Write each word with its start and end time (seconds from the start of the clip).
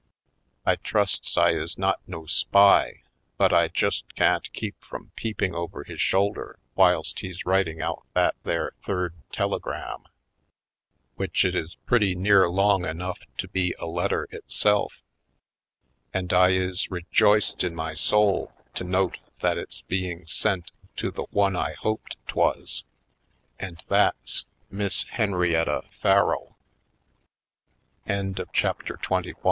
I 0.65 0.77
trusts 0.77 1.37
I 1.37 1.51
is 1.51 1.77
not 1.77 1.99
no 2.07 2.25
spy 2.25 3.03
but 3.37 3.53
I 3.53 3.67
just 3.67 4.15
can't 4.15 4.51
keep 4.51 4.83
from 4.83 5.11
peeping 5.15 5.53
over 5.53 5.83
his 5.83 6.01
shoulder 6.01 6.57
whilst 6.73 7.19
he's 7.19 7.45
writing 7.45 7.81
out 7.81 8.01
that 8.15 8.33
there 8.41 8.71
third 8.83 9.13
telegram— 9.31 10.05
which 11.17 11.45
it 11.45 11.53
is 11.53 11.75
pretty 11.85 12.15
near 12.15 12.49
long 12.49 12.83
enough 12.83 13.19
to 13.37 13.47
be 13.47 13.75
a 13.77 13.85
letter 13.85 14.27
itself— 14.31 15.03
and 16.15 16.33
I 16.33 16.49
is 16.53 16.89
rejoiced 16.89 17.63
in 17.63 17.75
my 17.75 17.93
soul 17.93 18.51
to 18.73 18.83
note 18.83 19.19
that 19.41 19.59
it's 19.59 19.81
being 19.81 20.25
sent 20.25 20.71
to 20.95 21.11
the 21.11 21.25
one 21.29 21.55
I 21.55 21.73
hoped 21.73 22.17
'twas— 22.25 22.85
and 23.59 23.83
that's 23.87 24.47
Miss 24.71 25.03
Henrietta 25.03 25.83
Farrell. 25.91 26.57
264 28.07 28.73
/. 28.73 28.97
Poindexter^ 28.97 29.33